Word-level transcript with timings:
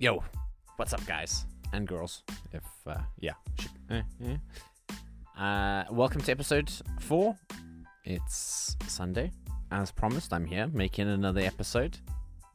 Yo, 0.00 0.24
what's 0.76 0.94
up, 0.94 1.04
guys 1.04 1.44
and 1.74 1.86
girls? 1.86 2.22
If 2.54 2.62
uh, 2.86 3.02
yeah, 3.18 3.34
eh, 3.90 4.00
yeah. 4.18 4.36
Uh, 5.38 5.84
welcome 5.92 6.22
to 6.22 6.32
episode 6.32 6.72
four. 7.00 7.36
It's 8.04 8.78
Sunday, 8.86 9.30
as 9.70 9.92
promised. 9.92 10.32
I'm 10.32 10.46
here 10.46 10.68
making 10.68 11.06
another 11.06 11.42
episode, 11.42 11.98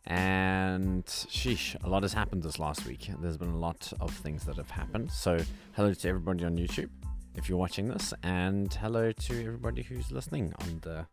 and 0.08 1.06
sheesh, 1.06 1.76
a 1.84 1.88
lot 1.88 2.02
has 2.02 2.14
happened 2.14 2.42
this 2.42 2.58
last 2.58 2.88
week. 2.88 3.12
There's 3.22 3.38
been 3.38 3.52
a 3.52 3.60
lot 3.60 3.94
of 4.00 4.12
things 4.12 4.44
that 4.46 4.56
have 4.56 4.72
happened. 4.72 5.12
So, 5.12 5.38
hello 5.74 5.94
to 5.94 6.10
everybody 6.10 6.46
on 6.46 6.58
YouTube 6.58 6.90
if 7.36 7.48
you're 7.48 7.60
watching 7.60 7.90
this, 7.90 8.12
and 8.24 8.74
hello 8.74 9.12
to 9.12 9.46
everybody 9.46 9.84
who's 9.84 10.12
listening 10.12 10.52
on 10.62 10.80
the 10.82 11.06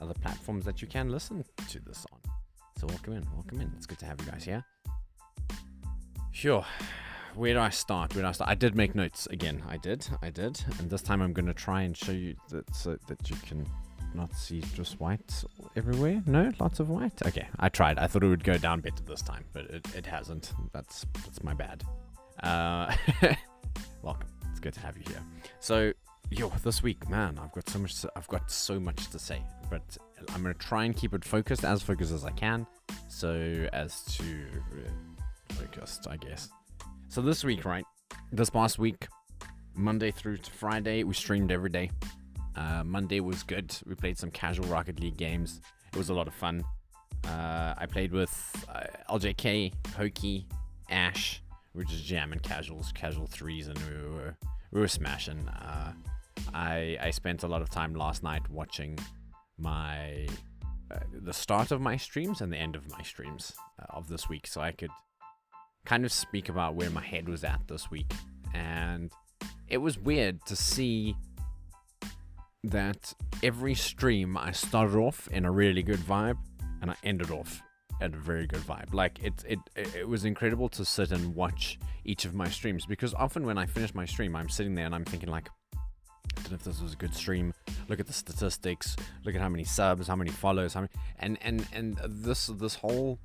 other 0.00 0.14
platforms 0.14 0.64
that 0.64 0.80
you 0.80 0.86
can 0.86 1.10
listen 1.10 1.44
to 1.70 1.80
this 1.80 2.06
on. 2.12 2.20
So, 2.78 2.86
welcome 2.86 3.14
in, 3.14 3.26
welcome 3.34 3.60
in. 3.60 3.72
It's 3.76 3.86
good 3.86 3.98
to 3.98 4.06
have 4.06 4.20
you 4.20 4.30
guys 4.30 4.44
here. 4.44 4.64
Sure. 6.32 6.64
Where 7.34 7.54
do 7.54 7.60
I 7.60 7.68
start? 7.68 8.14
Where 8.14 8.22
do 8.22 8.28
I 8.28 8.32
start? 8.32 8.50
I 8.50 8.54
did 8.54 8.74
make 8.74 8.94
notes 8.94 9.26
again. 9.26 9.62
I 9.68 9.76
did. 9.76 10.06
I 10.22 10.30
did. 10.30 10.62
And 10.78 10.90
this 10.90 11.02
time 11.02 11.20
I'm 11.22 11.32
going 11.32 11.46
to 11.46 11.54
try 11.54 11.82
and 11.82 11.96
show 11.96 12.12
you 12.12 12.34
that 12.48 12.74
so 12.74 12.96
that 13.06 13.30
you 13.30 13.36
can 13.46 13.66
not 14.14 14.34
see 14.34 14.62
just 14.74 14.98
white 14.98 15.44
everywhere. 15.76 16.22
No, 16.26 16.50
lots 16.58 16.80
of 16.80 16.88
white. 16.88 17.22
Okay, 17.26 17.46
I 17.58 17.68
tried. 17.68 17.98
I 17.98 18.06
thought 18.06 18.24
it 18.24 18.28
would 18.28 18.44
go 18.44 18.58
down 18.58 18.80
better 18.80 19.02
this 19.04 19.22
time, 19.22 19.44
but 19.52 19.64
it, 19.66 19.86
it 19.94 20.06
hasn't. 20.06 20.52
That's 20.72 21.06
that's 21.22 21.42
my 21.42 21.54
bad. 21.54 21.84
Uh, 22.42 22.94
welcome. 24.02 24.28
It's 24.50 24.60
good 24.60 24.74
to 24.74 24.80
have 24.80 24.96
you 24.96 25.04
here. 25.06 25.22
So, 25.60 25.92
yo, 26.30 26.48
this 26.62 26.82
week, 26.82 27.08
man, 27.08 27.38
I've 27.42 27.52
got 27.52 27.68
so 27.68 27.78
much. 27.78 28.00
To, 28.02 28.12
I've 28.16 28.28
got 28.28 28.50
so 28.50 28.80
much 28.80 29.08
to 29.10 29.18
say, 29.18 29.42
but 29.70 29.96
I'm 30.34 30.42
gonna 30.42 30.54
try 30.54 30.84
and 30.84 30.96
keep 30.96 31.14
it 31.14 31.24
focused, 31.24 31.64
as 31.64 31.82
focused 31.82 32.12
as 32.12 32.24
I 32.24 32.30
can, 32.32 32.66
so 33.08 33.68
as 33.72 34.02
to 34.16 34.24
uh, 34.24 34.90
focused, 35.72 36.06
I 36.08 36.16
guess. 36.16 36.48
So 37.08 37.20
this 37.20 37.44
week, 37.44 37.64
right? 37.64 37.84
This 38.32 38.50
past 38.50 38.78
week, 38.78 39.08
Monday 39.74 40.10
through 40.10 40.38
to 40.38 40.50
Friday, 40.50 41.04
we 41.04 41.14
streamed 41.14 41.50
every 41.50 41.70
day. 41.70 41.90
Uh, 42.56 42.82
Monday 42.84 43.20
was 43.20 43.42
good. 43.42 43.74
We 43.86 43.94
played 43.94 44.18
some 44.18 44.30
casual 44.30 44.66
Rocket 44.66 45.00
League 45.00 45.16
games. 45.16 45.60
It 45.92 45.98
was 45.98 46.10
a 46.10 46.14
lot 46.14 46.28
of 46.28 46.34
fun. 46.34 46.64
Uh, 47.26 47.74
I 47.76 47.86
played 47.86 48.12
with 48.12 48.66
uh, 48.68 48.84
LJK, 49.10 49.72
Hokey, 49.96 50.46
Ash. 50.90 51.42
We 51.74 51.78
were 51.78 51.84
just 51.84 52.04
jamming 52.04 52.40
casuals, 52.40 52.92
casual 52.92 53.26
threes, 53.26 53.68
and 53.68 53.78
we 53.78 54.14
were 54.14 54.36
we 54.72 54.80
were 54.80 54.88
smashing. 54.88 55.48
Uh, 55.48 55.92
I 56.52 56.98
I 57.00 57.10
spent 57.10 57.44
a 57.44 57.48
lot 57.48 57.62
of 57.62 57.70
time 57.70 57.94
last 57.94 58.22
night 58.22 58.42
watching 58.50 58.98
my 59.56 60.26
uh, 60.90 60.98
the 61.22 61.32
start 61.32 61.70
of 61.70 61.80
my 61.80 61.96
streams 61.96 62.42
and 62.42 62.52
the 62.52 62.58
end 62.58 62.76
of 62.76 62.90
my 62.90 63.02
streams 63.02 63.52
uh, 63.80 63.96
of 63.96 64.08
this 64.08 64.28
week, 64.28 64.46
so 64.46 64.60
I 64.60 64.72
could 64.72 64.90
kind 65.84 66.04
of 66.04 66.12
speak 66.12 66.48
about 66.48 66.74
where 66.74 66.90
my 66.90 67.02
head 67.02 67.28
was 67.28 67.44
at 67.44 67.60
this 67.66 67.90
week. 67.90 68.12
And 68.54 69.10
it 69.68 69.78
was 69.78 69.98
weird 69.98 70.44
to 70.46 70.56
see 70.56 71.16
that 72.64 73.14
every 73.42 73.74
stream 73.74 74.36
I 74.36 74.52
started 74.52 74.96
off 74.96 75.28
in 75.32 75.44
a 75.44 75.50
really 75.50 75.82
good 75.82 75.98
vibe 75.98 76.38
and 76.80 76.90
I 76.90 76.96
ended 77.02 77.30
off 77.30 77.60
at 78.00 78.14
a 78.14 78.16
very 78.16 78.46
good 78.46 78.60
vibe. 78.60 78.92
Like 78.92 79.22
it, 79.22 79.32
it, 79.48 79.58
it 79.74 80.08
was 80.08 80.24
incredible 80.24 80.68
to 80.70 80.84
sit 80.84 81.10
and 81.12 81.34
watch 81.34 81.78
each 82.04 82.24
of 82.24 82.34
my 82.34 82.48
streams 82.48 82.86
because 82.86 83.14
often 83.14 83.46
when 83.46 83.58
I 83.58 83.66
finish 83.66 83.94
my 83.94 84.04
stream, 84.04 84.36
I'm 84.36 84.48
sitting 84.48 84.74
there 84.74 84.86
and 84.86 84.94
I'm 84.94 85.04
thinking 85.04 85.30
like, 85.30 85.48
I 85.74 86.42
don't 86.42 86.52
know 86.52 86.56
if 86.56 86.64
this 86.64 86.80
was 86.80 86.94
a 86.94 86.96
good 86.96 87.14
stream. 87.14 87.52
Look 87.88 88.00
at 88.00 88.06
the 88.06 88.12
statistics. 88.12 88.96
Look 89.24 89.34
at 89.34 89.40
how 89.40 89.48
many 89.48 89.64
subs, 89.64 90.08
how 90.08 90.16
many 90.16 90.30
follows, 90.30 90.74
how 90.74 90.80
many, 90.80 90.92
and 91.18 91.38
and 91.42 91.66
and 91.72 91.98
this 92.04 92.46
this 92.46 92.74
whole 92.74 93.18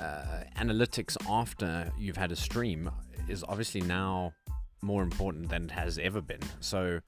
uh, 0.00 0.44
analytics 0.56 1.16
after 1.28 1.90
you've 1.98 2.16
had 2.16 2.32
a 2.32 2.36
stream 2.36 2.90
is 3.28 3.44
obviously 3.48 3.80
now 3.82 4.32
more 4.82 5.02
important 5.02 5.48
than 5.48 5.64
it 5.64 5.70
has 5.70 5.98
ever 5.98 6.20
been. 6.20 6.40
So 6.60 7.00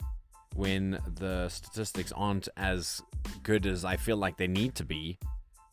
when 0.55 0.99
the 1.17 1.49
statistics 1.49 2.12
aren't 2.12 2.49
as 2.56 3.03
good 3.43 3.67
as 3.67 3.84
I 3.84 3.97
feel 3.97 4.17
like 4.17 4.37
they 4.37 4.47
need 4.47 4.75
to 4.77 4.84
be, 4.84 5.19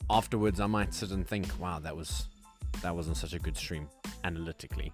afterwards 0.10 0.60
I 0.60 0.68
might 0.68 0.94
sit 0.94 1.12
and 1.12 1.28
think, 1.28 1.48
"Wow, 1.60 1.80
that 1.80 1.96
was 1.96 2.28
that 2.82 2.96
wasn't 2.96 3.18
such 3.18 3.34
a 3.34 3.40
good 3.40 3.56
stream 3.56 3.88
analytically." 4.24 4.92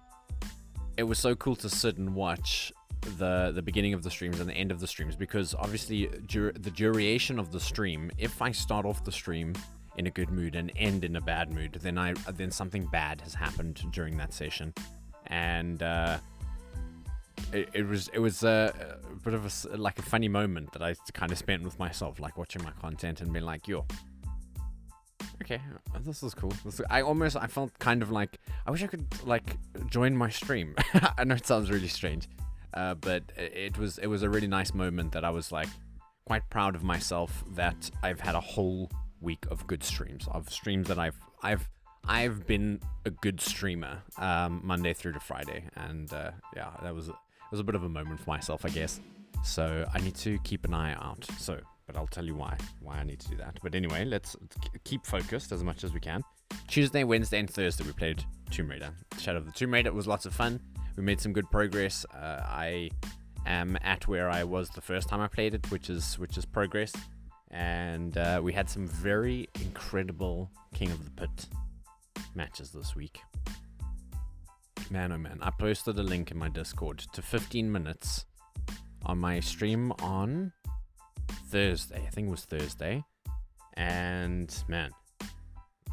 It 0.96 1.04
was 1.04 1.18
so 1.18 1.34
cool 1.34 1.56
to 1.56 1.70
sit 1.70 1.96
and 1.96 2.14
watch 2.14 2.72
the 3.16 3.52
the 3.54 3.62
beginning 3.62 3.94
of 3.94 4.02
the 4.02 4.10
streams 4.10 4.40
and 4.40 4.48
the 4.48 4.54
end 4.54 4.70
of 4.70 4.80
the 4.80 4.86
streams 4.86 5.16
because 5.16 5.54
obviously 5.54 6.08
dur- 6.26 6.52
the 6.52 6.70
duration 6.70 7.38
of 7.38 7.52
the 7.52 7.60
stream. 7.60 8.10
If 8.18 8.42
I 8.42 8.52
start 8.52 8.84
off 8.84 9.04
the 9.04 9.12
stream 9.12 9.54
in 9.98 10.06
a 10.06 10.10
good 10.10 10.30
mood 10.30 10.54
and 10.54 10.72
end 10.76 11.04
in 11.04 11.16
a 11.16 11.20
bad 11.20 11.52
mood, 11.52 11.78
then 11.82 11.98
I 11.98 12.14
then 12.34 12.50
something 12.50 12.86
bad 12.86 13.20
has 13.22 13.34
happened 13.34 13.84
during 13.90 14.16
that 14.18 14.32
session, 14.32 14.72
and 15.26 15.82
uh, 15.82 16.18
it, 17.52 17.68
it 17.74 17.86
was 17.86 18.08
it 18.14 18.20
was 18.20 18.44
a, 18.44 18.72
a 19.10 19.16
bit 19.16 19.34
of 19.34 19.44
a 19.44 19.76
like 19.76 19.98
a 19.98 20.02
funny 20.02 20.28
moment 20.28 20.72
that 20.72 20.82
I 20.82 20.94
kind 21.12 21.32
of 21.32 21.38
spent 21.38 21.64
with 21.64 21.78
myself, 21.78 22.20
like 22.20 22.38
watching 22.38 22.62
my 22.62 22.70
content 22.80 23.20
and 23.20 23.32
being 23.32 23.44
like, 23.44 23.66
"Yo, 23.66 23.84
okay, 25.42 25.60
this 26.00 26.22
is 26.22 26.32
cool." 26.32 26.52
This, 26.64 26.80
I 26.88 27.02
almost 27.02 27.36
I 27.36 27.48
felt 27.48 27.76
kind 27.80 28.00
of 28.00 28.12
like 28.12 28.38
I 28.66 28.70
wish 28.70 28.84
I 28.84 28.86
could 28.86 29.06
like 29.26 29.56
join 29.90 30.16
my 30.16 30.30
stream. 30.30 30.76
I 31.18 31.24
know 31.24 31.34
it 31.34 31.46
sounds 31.46 31.72
really 31.72 31.88
strange, 31.88 32.28
uh, 32.72 32.94
but 32.94 33.24
it 33.36 33.76
was 33.76 33.98
it 33.98 34.06
was 34.06 34.22
a 34.22 34.30
really 34.30 34.48
nice 34.48 34.72
moment 34.72 35.10
that 35.12 35.24
I 35.24 35.30
was 35.30 35.50
like 35.50 35.68
quite 36.24 36.48
proud 36.50 36.76
of 36.76 36.84
myself 36.84 37.42
that 37.56 37.90
I've 38.02 38.20
had 38.20 38.36
a 38.36 38.40
whole 38.40 38.90
week 39.20 39.44
of 39.50 39.66
good 39.66 39.82
streams 39.82 40.26
of 40.30 40.50
streams 40.50 40.88
that 40.88 40.98
I've 40.98 41.18
I've 41.42 41.68
I've 42.06 42.46
been 42.46 42.80
a 43.04 43.10
good 43.10 43.40
streamer 43.40 44.02
um, 44.18 44.60
Monday 44.64 44.94
through 44.94 45.12
to 45.12 45.20
Friday, 45.20 45.64
and 45.76 46.12
uh, 46.12 46.30
yeah, 46.56 46.70
that 46.82 46.94
was 46.94 47.08
it 47.08 47.14
was 47.50 47.60
a 47.60 47.64
bit 47.64 47.74
of 47.74 47.84
a 47.84 47.88
moment 47.88 48.20
for 48.20 48.30
myself, 48.30 48.64
I 48.64 48.70
guess. 48.70 49.00
So 49.44 49.86
I 49.92 49.98
need 50.00 50.14
to 50.16 50.38
keep 50.44 50.64
an 50.64 50.74
eye 50.74 50.94
out. 50.94 51.26
So, 51.38 51.60
but 51.86 51.96
I'll 51.96 52.06
tell 52.06 52.24
you 52.24 52.34
why 52.34 52.56
why 52.80 52.96
I 52.98 53.04
need 53.04 53.20
to 53.20 53.28
do 53.28 53.36
that. 53.36 53.58
But 53.62 53.74
anyway, 53.74 54.04
let's 54.04 54.36
keep 54.84 55.06
focused 55.06 55.52
as 55.52 55.62
much 55.62 55.84
as 55.84 55.92
we 55.92 56.00
can. 56.00 56.22
Tuesday, 56.66 57.04
Wednesday, 57.04 57.40
and 57.40 57.50
Thursday 57.50 57.84
we 57.84 57.92
played 57.92 58.24
Tomb 58.50 58.70
Raider. 58.70 58.90
Shadow 59.18 59.38
of 59.38 59.46
the 59.46 59.52
Tomb 59.52 59.72
Raider 59.72 59.88
it 59.88 59.94
was 59.94 60.06
lots 60.06 60.26
of 60.26 60.34
fun. 60.34 60.60
We 60.96 61.02
made 61.02 61.20
some 61.20 61.32
good 61.32 61.50
progress. 61.50 62.04
Uh, 62.14 62.42
I 62.44 62.90
am 63.46 63.78
at 63.82 64.08
where 64.08 64.30
I 64.30 64.44
was 64.44 64.68
the 64.70 64.80
first 64.80 65.08
time 65.08 65.20
I 65.20 65.28
played 65.28 65.54
it, 65.54 65.70
which 65.70 65.90
is 65.90 66.18
which 66.18 66.38
is 66.38 66.44
progress 66.44 66.92
and 67.50 68.16
uh, 68.16 68.40
we 68.42 68.52
had 68.52 68.68
some 68.68 68.86
very 68.86 69.48
incredible 69.60 70.50
King 70.74 70.90
of 70.90 71.04
the 71.04 71.10
Pit 71.10 71.46
matches 72.34 72.70
this 72.70 72.94
week. 72.94 73.20
Man, 74.90 75.12
oh 75.12 75.18
man, 75.18 75.38
I 75.42 75.50
posted 75.50 75.98
a 75.98 76.02
link 76.02 76.30
in 76.30 76.38
my 76.38 76.48
Discord 76.48 76.98
to 77.12 77.22
15 77.22 77.70
minutes 77.70 78.24
on 79.04 79.18
my 79.18 79.40
stream 79.40 79.92
on 80.00 80.52
Thursday. 81.50 82.04
I 82.06 82.10
think 82.10 82.28
it 82.28 82.30
was 82.30 82.44
Thursday. 82.44 83.04
And 83.74 84.54
man, 84.66 84.90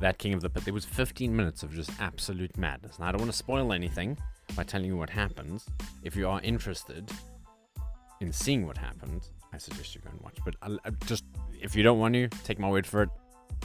that 0.01 0.17
King 0.17 0.33
of 0.33 0.41
the 0.41 0.49
Pit, 0.49 0.65
there 0.65 0.73
was 0.73 0.85
15 0.85 1.35
minutes 1.35 1.63
of 1.63 1.73
just 1.73 1.91
absolute 1.99 2.57
madness. 2.57 2.97
And 2.97 3.05
I 3.05 3.11
don't 3.11 3.21
want 3.21 3.31
to 3.31 3.37
spoil 3.37 3.73
anything 3.73 4.17
by 4.55 4.63
telling 4.63 4.87
you 4.87 4.97
what 4.97 5.09
happens. 5.09 5.65
If 6.03 6.15
you 6.15 6.27
are 6.27 6.41
interested 6.41 7.09
in 8.21 8.31
seeing 8.31 8.65
what 8.65 8.77
happened, 8.77 9.29
I 9.55 9.57
suggest 9.57 9.95
you 9.95 10.01
go 10.01 10.09
and 10.11 10.21
watch. 10.21 10.37
But 10.43 10.55
I'll, 10.61 10.77
I'll 10.85 10.91
just 11.05 11.23
if 11.61 11.75
you 11.75 11.83
don't 11.83 11.99
want 11.99 12.13
to, 12.13 12.27
take 12.43 12.59
my 12.59 12.69
word 12.69 12.85
for 12.85 13.03
it. 13.03 13.09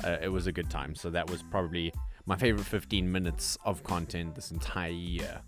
Uh, 0.05 0.17
it 0.23 0.29
was 0.29 0.47
a 0.47 0.53
good 0.53 0.71
time. 0.71 0.95
So 0.95 1.11
that 1.11 1.29
was 1.29 1.43
probably 1.43 1.93
my 2.27 2.37
favorite 2.37 2.65
15 2.65 3.11
minutes 3.11 3.59
of 3.65 3.83
content 3.83 4.35
this 4.35 4.53
entire 4.53 4.91
year. 4.91 5.41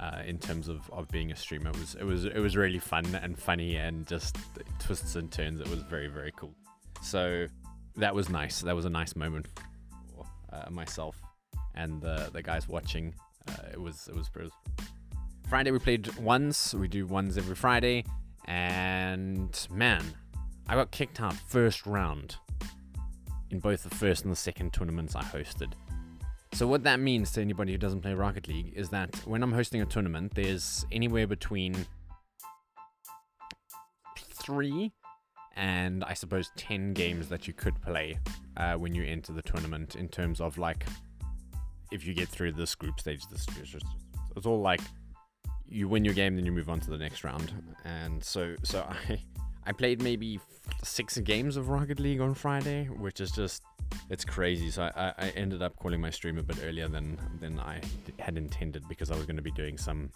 Uh, 0.00 0.22
in 0.26 0.38
terms 0.38 0.68
of, 0.68 0.90
of 0.90 1.08
being 1.08 1.30
a 1.30 1.36
streamer, 1.36 1.70
it 1.70 1.78
was 1.78 1.94
it 1.94 2.04
was 2.04 2.24
it 2.24 2.38
was 2.38 2.56
really 2.56 2.80
fun 2.80 3.06
and 3.22 3.38
funny 3.38 3.76
and 3.76 4.06
just 4.06 4.36
twists 4.78 5.14
and 5.14 5.30
turns. 5.30 5.60
It 5.60 5.68
was 5.68 5.80
very 5.82 6.08
very 6.08 6.32
cool. 6.36 6.52
So 7.00 7.46
that 7.96 8.14
was 8.14 8.28
nice. 8.28 8.60
That 8.60 8.74
was 8.74 8.86
a 8.86 8.90
nice 8.90 9.14
moment 9.14 9.46
for 10.08 10.26
uh, 10.52 10.68
myself 10.70 11.16
and 11.74 12.02
the 12.02 12.28
the 12.32 12.42
guys 12.42 12.68
watching. 12.68 13.14
Uh, 13.48 13.68
it 13.72 13.80
was 13.80 14.08
it 14.08 14.16
was, 14.16 14.30
it 14.34 14.42
was 14.42 14.52
Friday. 15.48 15.70
We 15.70 15.78
played 15.78 16.14
ones. 16.16 16.74
We 16.76 16.88
do 16.88 17.06
ones 17.06 17.38
every 17.38 17.54
Friday, 17.54 18.04
and 18.46 19.66
man, 19.70 20.02
I 20.68 20.74
got 20.74 20.90
kicked 20.90 21.20
out 21.20 21.34
first 21.34 21.86
round 21.86 22.36
in 23.50 23.60
both 23.60 23.82
the 23.82 23.90
first 23.90 24.24
and 24.24 24.32
the 24.32 24.36
second 24.36 24.72
tournaments 24.72 25.14
I 25.14 25.22
hosted. 25.22 25.72
So 26.52 26.66
what 26.66 26.84
that 26.84 27.00
means 27.00 27.32
to 27.32 27.40
anybody 27.40 27.72
who 27.72 27.78
doesn't 27.78 28.00
play 28.00 28.14
Rocket 28.14 28.46
League 28.46 28.72
is 28.76 28.88
that 28.90 29.14
when 29.26 29.42
I'm 29.42 29.52
hosting 29.52 29.80
a 29.80 29.86
tournament, 29.86 30.34
there's 30.34 30.86
anywhere 30.92 31.26
between 31.26 31.74
three 34.16 34.92
and 35.56 36.04
I 36.04 36.14
suppose 36.14 36.50
10 36.56 36.94
games 36.94 37.28
that 37.28 37.46
you 37.46 37.54
could 37.54 37.80
play 37.82 38.18
uh, 38.56 38.74
when 38.74 38.94
you 38.94 39.04
enter 39.04 39.32
the 39.32 39.42
tournament 39.42 39.96
in 39.96 40.08
terms 40.08 40.40
of 40.40 40.58
like 40.58 40.84
if 41.90 42.06
you 42.06 42.14
get 42.14 42.28
through 42.28 42.52
this 42.52 42.74
group 42.74 42.98
stage, 43.00 43.26
this 43.30 43.46
it's 44.36 44.46
all 44.46 44.60
like 44.60 44.80
you 45.68 45.88
win 45.88 46.04
your 46.04 46.14
game, 46.14 46.36
then 46.36 46.46
you 46.46 46.52
move 46.52 46.68
on 46.68 46.80
to 46.80 46.90
the 46.90 46.98
next 46.98 47.24
round. 47.24 47.52
And 47.84 48.22
so, 48.22 48.54
so 48.62 48.80
I 49.08 49.18
I 49.66 49.72
played 49.72 50.02
maybe 50.02 50.40
six 50.82 51.16
games 51.18 51.56
of 51.56 51.68
Rocket 51.68 51.98
League 51.98 52.20
on 52.20 52.34
Friday, 52.34 52.84
which 52.84 53.20
is 53.20 53.30
just 53.30 53.62
it's 54.10 54.24
crazy. 54.24 54.70
So 54.70 54.90
I, 54.94 55.12
I 55.16 55.28
ended 55.30 55.62
up 55.62 55.76
calling 55.76 56.00
my 56.00 56.10
stream 56.10 56.38
a 56.38 56.42
bit 56.42 56.58
earlier 56.62 56.88
than 56.88 57.18
than 57.40 57.58
I 57.58 57.80
had 58.18 58.36
intended 58.36 58.86
because 58.88 59.10
I 59.10 59.16
was 59.16 59.24
going 59.24 59.36
to 59.36 59.42
be 59.42 59.52
doing 59.52 59.78
some 59.78 60.10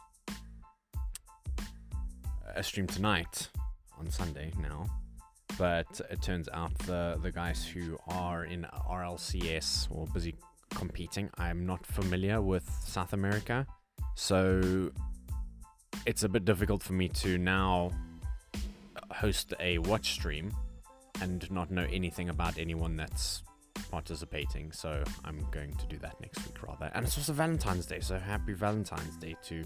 a 2.54 2.62
stream 2.62 2.86
tonight 2.86 3.48
on 3.98 4.10
Sunday 4.10 4.52
now. 4.60 4.86
But 5.56 6.00
it 6.10 6.20
turns 6.20 6.48
out 6.52 6.76
the 6.80 7.18
the 7.22 7.32
guys 7.32 7.64
who 7.64 7.98
are 8.08 8.44
in 8.44 8.66
RLCS 8.88 9.88
or 9.90 10.06
busy 10.08 10.36
competing, 10.70 11.30
I'm 11.38 11.64
not 11.64 11.86
familiar 11.86 12.42
with 12.42 12.68
South 12.84 13.14
America, 13.14 13.66
so 14.14 14.90
it's 16.08 16.22
a 16.22 16.28
bit 16.28 16.46
difficult 16.46 16.82
for 16.82 16.94
me 16.94 17.06
to 17.06 17.36
now 17.36 17.90
host 19.12 19.52
a 19.60 19.76
watch 19.76 20.12
stream 20.12 20.50
and 21.20 21.50
not 21.50 21.70
know 21.70 21.86
anything 21.92 22.30
about 22.30 22.56
anyone 22.56 22.96
that's 22.96 23.42
participating. 23.90 24.72
So 24.72 25.04
I'm 25.26 25.46
going 25.50 25.74
to 25.74 25.86
do 25.86 25.98
that 25.98 26.18
next 26.18 26.38
week 26.46 26.62
rather. 26.66 26.90
And 26.94 27.04
it's 27.04 27.18
also 27.18 27.34
Valentine's 27.34 27.84
Day, 27.84 28.00
so 28.00 28.18
happy 28.18 28.54
Valentine's 28.54 29.18
Day 29.18 29.36
to 29.48 29.62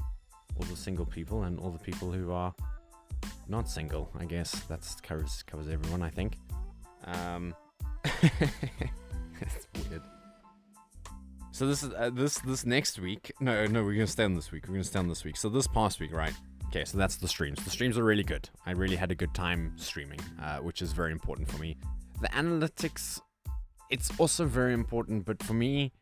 all 0.57 0.67
the 0.67 0.75
single 0.75 1.07
people 1.07 1.45
and 1.45 1.61
all 1.61 1.71
the 1.71 1.79
people 1.79 2.11
who 2.11 2.33
are 2.33 2.53
not 3.47 3.69
single. 3.69 4.11
I 4.19 4.25
guess 4.25 4.51
that 4.65 4.85
covers 5.05 5.45
covers 5.45 5.69
everyone. 5.69 6.03
I 6.03 6.11
think. 6.11 6.39
Um. 7.05 7.55
So 11.63 11.69
this 11.69 11.85
is 11.85 11.93
uh, 11.97 12.11
this 12.13 12.41
this 12.41 12.67
next 12.67 12.99
week. 12.99 13.31
No, 13.39 13.67
no, 13.69 13.85
we're 13.85 13.93
gonna 13.93 14.09
stay 14.09 14.25
on 14.25 14.35
this 14.35 14.51
week. 14.51 14.65
We're 14.67 14.75
gonna 14.75 14.83
stay 14.83 14.99
on 14.99 15.07
this 15.07 15.23
week. 15.23 15.37
So 15.37 15.49
this 15.49 15.69
past 15.69 16.01
week, 16.01 16.13
right? 16.13 16.35
Okay, 16.67 16.85
so 16.85 16.99
that's 16.99 17.15
the 17.15 17.29
streams. 17.29 17.63
The 17.63 17.71
streams 17.71 17.97
are 17.97 18.03
really 18.03 18.25
good. 18.25 18.51
I 18.67 18.73
really 18.73 18.97
had 18.97 19.13
a 19.13 19.15
good 19.15 19.33
time 19.33 19.73
streaming, 19.77 20.19
uh, 20.43 20.57
which 20.57 20.83
is 20.83 20.91
very 20.91 21.13
important 21.13 21.49
for 21.49 21.59
me. 21.59 21.77
The 22.21 22.27
analytics, 22.31 23.21
it's 23.91 24.11
also 24.19 24.45
very 24.45 24.75
important, 24.75 25.25
but 25.25 25.41
for 25.41 25.55
me, 25.55 25.93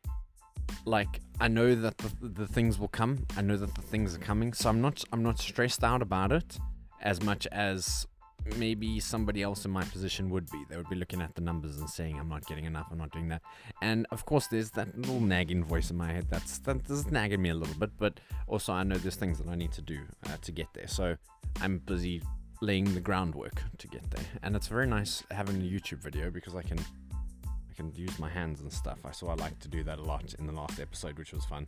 like 0.86 1.20
I 1.40 1.48
know 1.48 1.74
that 1.74 1.98
the, 1.98 2.10
the 2.26 2.46
things 2.46 2.78
will 2.78 2.88
come. 2.88 3.26
I 3.36 3.42
know 3.42 3.58
that 3.58 3.74
the 3.74 3.82
things 3.82 4.14
are 4.14 4.18
coming, 4.18 4.54
so 4.54 4.70
I'm 4.70 4.80
not 4.80 5.04
I'm 5.12 5.22
not 5.22 5.38
stressed 5.38 5.84
out 5.84 6.00
about 6.00 6.32
it 6.32 6.58
as 7.02 7.22
much 7.22 7.46
as 7.48 8.06
maybe 8.56 9.00
somebody 9.00 9.42
else 9.42 9.64
in 9.64 9.70
my 9.70 9.84
position 9.84 10.30
would 10.30 10.50
be. 10.50 10.64
They 10.68 10.76
would 10.76 10.88
be 10.88 10.96
looking 10.96 11.20
at 11.20 11.34
the 11.34 11.40
numbers 11.40 11.78
and 11.78 11.88
saying, 11.88 12.18
"I'm 12.18 12.28
not 12.28 12.46
getting 12.46 12.64
enough. 12.64 12.88
I'm 12.90 12.98
not 12.98 13.12
doing 13.12 13.28
that." 13.28 13.42
And 13.82 14.06
of 14.10 14.24
course, 14.26 14.46
there's 14.46 14.70
that 14.72 14.96
little 14.98 15.20
nagging 15.20 15.64
voice 15.64 15.90
in 15.90 15.96
my 15.96 16.12
head 16.12 16.26
that's 16.30 16.58
that's 16.58 17.10
nagging 17.10 17.42
me 17.42 17.50
a 17.50 17.54
little 17.54 17.74
bit. 17.74 17.90
But 17.98 18.20
also, 18.46 18.72
I 18.72 18.82
know 18.82 18.96
there's 18.96 19.16
things 19.16 19.38
that 19.38 19.48
I 19.48 19.54
need 19.54 19.72
to 19.72 19.82
do 19.82 20.00
uh, 20.26 20.36
to 20.42 20.52
get 20.52 20.66
there. 20.74 20.88
So 20.88 21.16
I'm 21.60 21.78
busy 21.78 22.22
laying 22.60 22.92
the 22.94 23.00
groundwork 23.00 23.62
to 23.78 23.88
get 23.88 24.08
there. 24.10 24.24
And 24.42 24.54
it's 24.54 24.68
very 24.68 24.86
nice 24.86 25.22
having 25.30 25.56
a 25.56 25.64
YouTube 25.64 25.98
video 25.98 26.30
because 26.30 26.54
I 26.54 26.62
can 26.62 26.78
I 26.78 27.74
can 27.74 27.92
use 27.94 28.18
my 28.18 28.28
hands 28.28 28.60
and 28.60 28.72
stuff. 28.72 28.98
I 29.04 29.12
saw 29.12 29.30
I 29.30 29.34
like 29.34 29.58
to 29.60 29.68
do 29.68 29.82
that 29.84 29.98
a 29.98 30.02
lot 30.02 30.34
in 30.38 30.46
the 30.46 30.52
last 30.52 30.80
episode, 30.80 31.18
which 31.18 31.32
was 31.32 31.44
fun. 31.44 31.66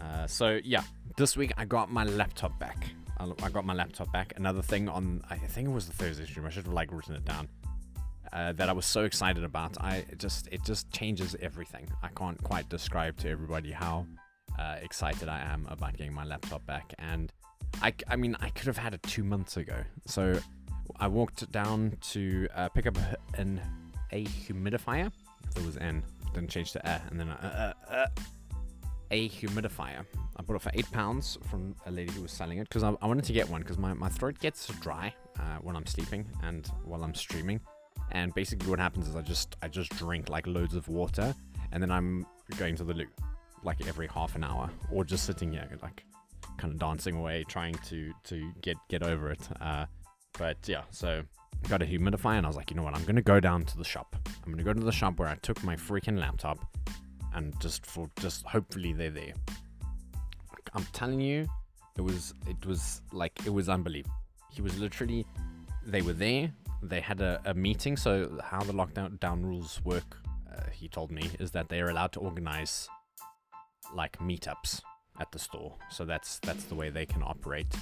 Uh, 0.00 0.26
so 0.26 0.60
yeah, 0.64 0.82
this 1.16 1.36
week 1.36 1.52
I 1.56 1.64
got 1.64 1.90
my 1.90 2.04
laptop 2.04 2.58
back. 2.58 2.86
I 3.20 3.48
got 3.50 3.64
my 3.64 3.74
laptop 3.74 4.12
back. 4.12 4.32
Another 4.36 4.62
thing 4.62 4.88
on, 4.88 5.22
I 5.28 5.36
think 5.36 5.68
it 5.68 5.72
was 5.72 5.86
the 5.86 5.92
Thursday 5.92 6.24
stream. 6.24 6.46
I 6.46 6.50
should 6.50 6.64
have 6.64 6.72
like 6.72 6.92
written 6.92 7.14
it 7.14 7.24
down. 7.24 7.48
Uh, 8.30 8.52
that 8.52 8.68
I 8.68 8.72
was 8.72 8.84
so 8.84 9.04
excited 9.04 9.42
about. 9.42 9.80
I 9.80 10.04
just 10.18 10.48
it 10.52 10.62
just 10.62 10.90
changes 10.92 11.34
everything. 11.40 11.88
I 12.02 12.08
can't 12.08 12.42
quite 12.44 12.68
describe 12.68 13.16
to 13.18 13.30
everybody 13.30 13.72
how 13.72 14.06
uh, 14.58 14.76
excited 14.82 15.28
I 15.28 15.40
am 15.40 15.66
about 15.70 15.96
getting 15.96 16.12
my 16.12 16.24
laptop 16.24 16.64
back. 16.66 16.92
And 16.98 17.32
I, 17.80 17.94
I 18.06 18.16
mean, 18.16 18.36
I 18.40 18.50
could 18.50 18.66
have 18.66 18.76
had 18.76 18.92
it 18.92 19.02
two 19.02 19.24
months 19.24 19.56
ago. 19.56 19.76
So 20.06 20.38
I 21.00 21.08
walked 21.08 21.50
down 21.52 21.96
to 22.10 22.48
uh, 22.54 22.68
pick 22.68 22.86
up 22.86 22.98
a, 22.98 23.16
an 23.40 23.60
a 24.12 24.24
humidifier. 24.24 25.10
It 25.56 25.64
was 25.64 25.76
N, 25.78 26.02
then 26.34 26.48
changed 26.48 26.72
to 26.74 26.86
A, 26.86 27.00
and 27.10 27.18
then 27.18 27.30
uh, 27.30 27.74
uh, 27.88 27.92
uh, 27.92 28.06
a 29.10 29.28
humidifier. 29.28 30.04
Bought 30.48 30.56
it 30.56 30.62
for 30.62 30.70
eight 30.72 30.90
pounds 30.92 31.36
from 31.50 31.76
a 31.84 31.90
lady 31.90 32.10
who 32.12 32.22
was 32.22 32.32
selling 32.32 32.56
it 32.56 32.70
because 32.70 32.82
I, 32.82 32.94
I, 33.02 33.06
wanted 33.06 33.24
to 33.24 33.34
get 33.34 33.50
one 33.50 33.60
because 33.60 33.76
my, 33.76 33.92
my 33.92 34.08
throat 34.08 34.38
gets 34.38 34.66
dry 34.80 35.14
uh, 35.38 35.58
when 35.60 35.76
I'm 35.76 35.84
sleeping 35.84 36.24
and 36.42 36.66
while 36.84 37.04
I'm 37.04 37.14
streaming. 37.14 37.60
And 38.12 38.32
basically, 38.32 38.70
what 38.70 38.78
happens 38.78 39.08
is 39.08 39.14
I 39.14 39.20
just 39.20 39.56
I 39.60 39.68
just 39.68 39.94
drink 39.98 40.30
like 40.30 40.46
loads 40.46 40.74
of 40.74 40.88
water, 40.88 41.34
and 41.70 41.82
then 41.82 41.90
I'm 41.90 42.24
going 42.56 42.76
to 42.76 42.84
the 42.84 42.94
loo 42.94 43.06
like 43.62 43.86
every 43.86 44.06
half 44.06 44.36
an 44.36 44.44
hour, 44.44 44.70
or 44.90 45.04
just 45.04 45.26
sitting 45.26 45.52
here 45.52 45.68
like 45.82 46.02
kind 46.56 46.72
of 46.72 46.78
dancing 46.78 47.16
away, 47.16 47.44
trying 47.46 47.74
to 47.88 48.14
to 48.24 48.50
get 48.62 48.78
get 48.88 49.02
over 49.02 49.30
it. 49.30 49.46
Uh, 49.60 49.84
but 50.38 50.56
yeah, 50.66 50.84
so 50.90 51.22
got 51.68 51.82
a 51.82 51.84
humidifier, 51.84 52.38
and 52.38 52.46
I 52.46 52.48
was 52.48 52.56
like, 52.56 52.70
you 52.70 52.76
know 52.78 52.84
what? 52.84 52.94
I'm 52.94 53.04
gonna 53.04 53.20
go 53.20 53.38
down 53.38 53.66
to 53.66 53.76
the 53.76 53.84
shop. 53.84 54.16
I'm 54.46 54.50
gonna 54.50 54.64
go 54.64 54.72
to 54.72 54.80
the 54.80 54.92
shop 54.92 55.18
where 55.18 55.28
I 55.28 55.34
took 55.34 55.62
my 55.62 55.76
freaking 55.76 56.18
laptop, 56.18 56.58
and 57.34 57.58
just 57.60 57.84
for 57.84 58.08
just 58.18 58.46
hopefully 58.46 58.94
they're 58.94 59.10
there. 59.10 59.34
I'm 60.74 60.86
telling 60.92 61.20
you, 61.20 61.46
it 61.96 62.02
was 62.02 62.34
it 62.46 62.64
was 62.66 63.02
like 63.12 63.32
it 63.44 63.52
was 63.52 63.68
unbelievable. 63.68 64.14
He 64.50 64.62
was 64.62 64.78
literally 64.78 65.26
they 65.84 66.02
were 66.02 66.12
there. 66.12 66.52
They 66.82 67.00
had 67.00 67.20
a, 67.20 67.40
a 67.44 67.54
meeting. 67.54 67.96
So 67.96 68.38
how 68.42 68.60
the 68.60 68.72
lockdown 68.72 69.18
down 69.18 69.44
rules 69.44 69.80
work, 69.84 70.16
uh, 70.52 70.70
he 70.72 70.88
told 70.88 71.10
me, 71.10 71.30
is 71.40 71.50
that 71.52 71.68
they 71.68 71.80
are 71.80 71.88
allowed 71.88 72.12
to 72.12 72.20
organize 72.20 72.88
like 73.94 74.18
meetups 74.18 74.80
at 75.20 75.32
the 75.32 75.38
store. 75.38 75.74
So 75.90 76.04
that's 76.04 76.38
that's 76.40 76.64
the 76.64 76.74
way 76.74 76.90
they 76.90 77.06
can 77.06 77.22
operate. 77.22 77.74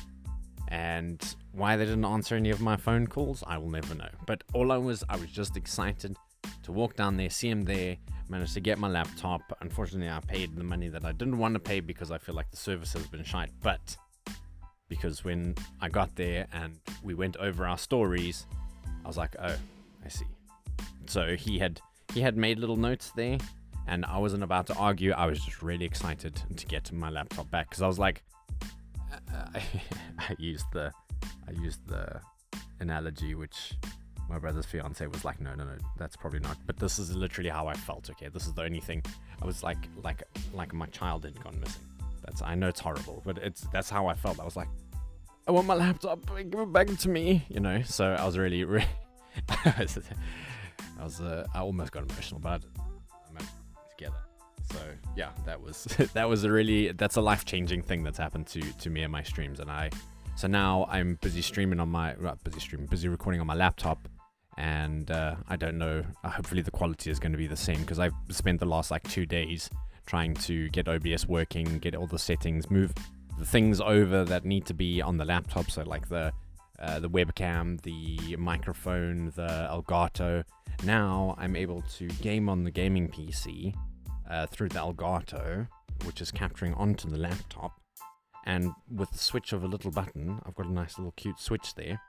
And 0.69 1.23
why 1.53 1.77
they 1.77 1.85
didn't 1.85 2.05
answer 2.05 2.35
any 2.35 2.51
of 2.51 2.61
my 2.61 2.77
phone 2.77 3.07
calls, 3.07 3.45
I 3.47 3.59
will 3.59 3.71
never 3.71 3.95
know. 3.95 4.09
But 4.27 4.43
all 4.53 4.73
I 4.73 4.79
was, 4.79 5.05
I 5.09 5.17
was 5.17 5.31
just 5.31 5.57
excited 5.57 6.17
to 6.67 6.73
walk 6.73 6.97
down 6.97 7.17
there, 7.17 7.31
see 7.31 7.49
him 7.49 7.65
there, 7.65 7.97
managed 8.29 8.55
to 8.55 8.61
get 8.61 8.79
my 8.79 8.89
laptop. 8.89 9.41
Unfortunately, 9.61 10.11
I 10.11 10.21
paid 10.21 10.55
the 10.57 10.65
money 10.65 10.89
that 10.89 11.05
I 11.05 11.13
didn't 11.13 11.39
want 11.39 11.55
to 11.55 11.61
pay 11.61 11.81
because 11.81 12.11
I 12.11 12.19
feel 12.19 12.35
like 12.35 12.51
the 12.51 12.57
service 12.57 12.93
has 12.93 13.07
been 13.07 13.25
shite. 13.25 13.51
But 13.63 13.97
because 14.89 15.25
when 15.25 15.55
I 15.81 15.89
got 15.89 16.15
there 16.17 16.47
and 16.53 16.79
we 17.03 17.15
went 17.15 17.37
over 17.37 17.67
our 17.67 17.79
stories, 17.79 18.47
I 19.05 19.09
was 19.09 19.17
like, 19.17 19.37
oh, 19.39 19.57
I 20.05 20.09
see. 20.09 20.27
So 21.07 21.37
he 21.37 21.59
had 21.59 21.81
he 22.13 22.21
had 22.21 22.37
made 22.37 22.59
little 22.59 22.77
notes 22.77 23.13
there, 23.15 23.39
and 23.87 24.05
I 24.05 24.19
wasn't 24.19 24.43
about 24.43 24.67
to 24.67 24.75
argue. 24.75 25.13
I 25.13 25.27
was 25.27 25.41
just 25.41 25.63
really 25.63 25.85
excited 25.85 26.41
to 26.57 26.67
get 26.67 26.91
my 26.93 27.11
laptop 27.11 27.49
back 27.51 27.71
because 27.71 27.83
I 27.83 27.87
was 27.87 27.99
like, 27.99 28.25
I, 29.55 29.63
I 30.19 30.35
used 30.39 30.67
the 30.73 30.91
I 31.49 31.53
used 31.53 31.87
the 31.87 32.21
analogy 32.81 33.37
which 33.37 33.75
my 34.29 34.39
brother's 34.39 34.67
fiance 34.67 35.07
was 35.07 35.25
like, 35.25 35.41
no, 35.41 35.55
no, 35.55 35.65
no, 35.65 35.77
that's 35.99 36.17
probably 36.17 36.41
not. 36.41 36.57
But 36.67 36.79
this 36.79 36.99
is 36.99 37.15
literally 37.15 37.51
how 37.51 37.69
I 37.69 37.75
felt. 37.75 38.11
Okay, 38.11 38.29
this 38.29 38.47
is 38.47 38.53
the 38.55 38.63
only 38.63 38.81
thing. 38.81 39.03
I 39.41 39.45
was 39.45 39.63
like, 39.63 39.79
like, 40.03 40.23
like 40.53 40.73
my 40.75 40.87
child 40.87 41.25
had 41.25 41.43
gone 41.43 41.59
missing. 41.61 41.83
That's 42.25 42.43
I 42.43 42.55
know 42.55 42.69
it's 42.69 42.81
horrible, 42.81 43.23
but 43.25 43.39
it's 43.39 43.63
that's 43.73 43.89
how 43.89 44.07
I 44.09 44.15
felt. 44.15 44.41
I 44.41 44.45
was 44.45 44.57
like, 44.57 44.69
I 45.47 45.53
want 45.53 45.67
my 45.67 45.75
laptop, 45.75 46.27
give 46.51 46.61
it 46.61 46.73
back 46.73 46.89
to 46.89 47.09
me, 47.09 47.47
you 47.49 47.61
know. 47.61 47.83
So 47.83 48.15
I 48.15 48.27
was 48.27 48.37
really, 48.37 48.65
really 48.65 48.87
I 49.49 49.87
was, 51.03 51.21
uh, 51.21 51.47
I 51.55 51.61
almost 51.61 51.93
got 51.93 52.03
emotional, 52.11 52.41
but 52.41 52.63
I'm 53.29 53.47
together. 53.97 54.17
So 54.73 54.79
yeah, 55.15 55.31
that 55.45 55.61
was 55.61 55.85
that 56.15 56.29
was 56.29 56.43
a 56.45 56.51
really 56.51 56.93
that's 56.93 57.17
a 57.17 57.21
life 57.21 57.45
changing 57.45 57.83
thing 57.83 58.03
that's 58.03 58.19
happened 58.19 58.49
to 58.49 58.61
to 58.61 58.91
me 58.91 59.03
and 59.03 59.13
my 59.13 59.23
streams, 59.23 59.61
and 59.61 59.71
I. 59.71 59.91
So 60.35 60.49
now 60.49 60.87
I'm 60.91 61.15
busy 61.23 61.41
streaming 61.41 61.81
on 61.81 61.89
my 61.89 62.15
busy 62.45 62.61
streaming, 62.61 62.87
busy 62.89 63.09
recording 63.09 63.41
on 63.41 63.47
my 63.47 63.55
laptop, 63.55 64.09
and 64.59 65.11
uh, 65.11 65.37
I 65.49 65.57
don't 65.57 65.79
know. 65.79 66.05
Uh, 66.25 66.31
hopefully, 66.31 66.63
the 66.63 66.71
quality 66.71 67.11
is 67.11 67.19
going 67.19 67.33
to 67.33 67.39
be 67.39 67.47
the 67.47 67.57
same 67.57 67.81
because 67.81 67.99
I've 67.99 68.15
spent 68.31 68.61
the 68.61 68.67
last 68.67 68.91
like 68.91 69.09
two 69.09 69.27
days 69.27 69.69
trying 70.07 70.35
to 70.35 70.69
get 70.71 70.89
OBS 70.89 71.27
working, 71.27 71.79
get 71.79 71.95
all 71.95 72.07
the 72.07 72.19
settings, 72.19 72.71
move 72.71 72.95
the 73.39 73.45
things 73.45 73.81
over 73.81 74.25
that 74.25 74.45
need 74.45 74.65
to 74.67 74.75
be 74.75 75.03
on 75.03 75.19
the 75.19 75.25
laptop. 75.25 75.71
So 75.71 75.83
like 75.83 76.09
the 76.09 76.33
uh, 76.79 77.01
the 77.01 77.11
webcam, 77.11 77.81
the 77.83 78.37
microphone, 78.37 79.33
the 79.37 79.69
Elgato. 79.71 80.45
Now 80.85 81.35
I'm 81.39 81.57
able 81.57 81.83
to 81.97 82.09
game 82.09 82.49
on 82.49 82.65
the 82.65 82.71
gaming 82.71 83.09
PC 83.09 83.75
uh, 84.31 84.47
through 84.47 84.71
the 84.71 84.81
Elgato, 84.81 85.69
which 86.05 86.21
is 86.21 86.31
capturing 86.31 86.75
onto 86.75 87.09
the 87.09 87.19
laptop. 87.19 87.73
And 88.45 88.73
with 88.95 89.11
the 89.11 89.19
switch 89.19 89.53
of 89.53 89.65
a 89.65 89.67
little 89.67 89.91
button, 89.91 90.39
I've 90.47 90.55
got 90.55 90.67
a 90.67 90.73
nice 90.73 90.99
little 90.99 91.13
cute 91.17 91.41
switch 91.41 91.75
there 91.75 92.01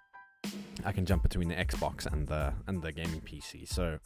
I 0.86 0.92
can 0.92 1.06
jump 1.06 1.24
between 1.24 1.50
the 1.50 1.56
Xbox 1.56 2.06
and 2.06 2.28
the 2.28 2.54
and 2.68 2.82
the 2.82 2.92
gaming 2.92 3.22
PC. 3.22 3.68
So 3.68 4.00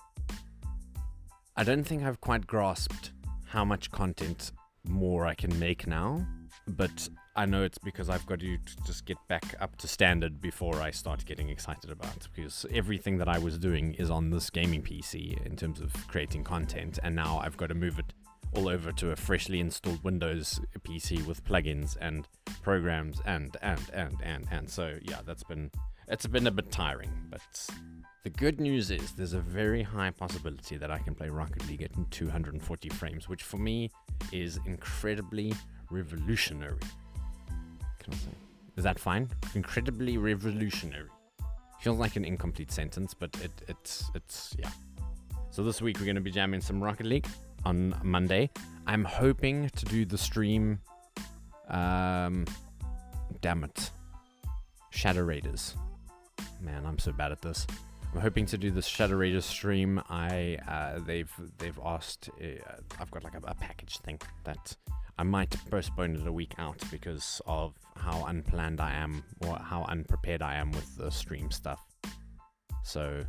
I 1.55 1.63
don't 1.63 1.83
think 1.83 2.03
I've 2.03 2.21
quite 2.21 2.47
grasped 2.47 3.11
how 3.45 3.65
much 3.65 3.91
content 3.91 4.51
more 4.85 5.25
I 5.25 5.35
can 5.35 5.57
make 5.59 5.85
now, 5.85 6.25
but 6.67 7.09
I 7.35 7.45
know 7.45 7.63
it's 7.63 7.77
because 7.77 8.09
I've 8.09 8.25
got 8.25 8.39
to 8.39 8.57
just 8.85 9.05
get 9.05 9.17
back 9.27 9.55
up 9.61 9.77
to 9.77 9.88
standard 9.88 10.41
before 10.41 10.81
I 10.81 10.91
start 10.91 11.25
getting 11.25 11.50
excited 11.50 11.89
about 11.91 12.15
it, 12.15 12.27
because 12.35 12.65
everything 12.73 13.17
that 13.19 13.29
I 13.29 13.38
was 13.38 13.57
doing 13.57 13.93
is 13.93 14.09
on 14.09 14.29
this 14.29 14.50
gaming 14.50 14.81
PC 14.81 15.45
in 15.45 15.55
terms 15.55 15.79
of 15.79 15.93
creating 16.07 16.43
content 16.43 17.00
and 17.03 17.15
now 17.15 17.39
I've 17.39 17.57
got 17.57 17.67
to 17.67 17.75
move 17.75 18.00
it 18.00 18.13
all 18.53 18.67
over 18.67 18.91
to 18.91 19.11
a 19.11 19.15
freshly 19.15 19.59
installed 19.59 20.03
Windows 20.03 20.59
PC 20.79 21.25
with 21.25 21.43
plugins 21.45 21.95
and 22.01 22.27
programs 22.61 23.21
and 23.25 23.55
and 23.61 23.81
and 23.93 24.17
and 24.23 24.47
and 24.51 24.69
so 24.69 24.97
yeah 25.03 25.19
that's 25.25 25.43
been 25.43 25.71
it's 26.11 26.27
been 26.27 26.45
a 26.45 26.51
bit 26.51 26.69
tiring, 26.71 27.09
but 27.29 27.41
the 28.23 28.29
good 28.29 28.59
news 28.59 28.91
is 28.91 29.13
there's 29.13 29.33
a 29.33 29.39
very 29.39 29.81
high 29.81 30.11
possibility 30.11 30.75
that 30.75 30.91
I 30.91 30.99
can 30.99 31.15
play 31.15 31.29
Rocket 31.29 31.65
League 31.69 31.81
at 31.81 31.91
240 32.11 32.89
frames, 32.89 33.29
which 33.29 33.43
for 33.43 33.57
me 33.57 33.89
is 34.33 34.59
incredibly 34.65 35.53
revolutionary. 35.89 36.77
Can 37.99 38.13
I 38.13 38.17
say? 38.17 38.31
Is 38.75 38.83
that 38.83 38.99
fine? 38.99 39.29
Incredibly 39.55 40.17
revolutionary. 40.17 41.09
Feels 41.79 41.97
like 41.97 42.17
an 42.17 42.25
incomplete 42.25 42.71
sentence, 42.71 43.13
but 43.13 43.35
it, 43.41 43.51
it's 43.69 44.11
it's 44.13 44.55
yeah. 44.59 44.69
So 45.49 45.63
this 45.63 45.81
week 45.81 45.97
we're 45.97 46.05
going 46.05 46.15
to 46.15 46.21
be 46.21 46.31
jamming 46.31 46.61
some 46.61 46.83
Rocket 46.83 47.05
League 47.05 47.27
on 47.65 47.95
Monday. 48.03 48.49
I'm 48.85 49.05
hoping 49.05 49.69
to 49.69 49.85
do 49.85 50.05
the 50.05 50.17
stream. 50.17 50.79
Um, 51.69 52.45
damn 53.39 53.63
it, 53.63 53.91
Shadow 54.91 55.23
Raiders. 55.23 55.75
Man, 56.61 56.85
I'm 56.85 56.99
so 56.99 57.11
bad 57.11 57.31
at 57.31 57.41
this. 57.41 57.65
I'm 58.13 58.21
hoping 58.21 58.45
to 58.47 58.57
do 58.57 58.71
the 58.71 58.81
Shadow 58.81 59.15
Raiders 59.15 59.45
stream. 59.45 60.01
I 60.09 60.57
uh, 60.67 60.99
they've 60.99 61.31
they've 61.57 61.79
asked. 61.83 62.29
Uh, 62.41 62.61
I've 62.99 63.09
got 63.09 63.23
like 63.23 63.33
a, 63.33 63.41
a 63.45 63.55
package 63.55 63.97
thing 63.99 64.19
that 64.43 64.75
I 65.17 65.23
might 65.23 65.55
postpone 65.69 66.15
it 66.17 66.27
a 66.27 66.31
week 66.31 66.53
out 66.57 66.79
because 66.91 67.41
of 67.47 67.73
how 67.95 68.25
unplanned 68.25 68.79
I 68.79 68.93
am 68.93 69.23
or 69.47 69.57
how 69.57 69.83
unprepared 69.83 70.41
I 70.41 70.55
am 70.55 70.71
with 70.71 70.97
the 70.97 71.09
stream 71.09 71.49
stuff. 71.51 71.81
So, 72.83 73.23